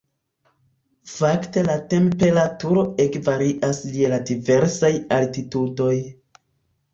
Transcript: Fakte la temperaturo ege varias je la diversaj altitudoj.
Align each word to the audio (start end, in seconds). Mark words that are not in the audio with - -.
Fakte 1.15 1.61
la 1.67 1.75
temperaturo 1.91 2.85
ege 3.05 3.21
varias 3.29 3.83
je 3.99 4.09
la 4.15 4.19
diversaj 4.31 4.91
altitudoj. 5.21 5.93